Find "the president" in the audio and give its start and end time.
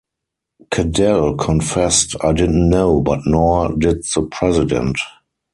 4.15-4.97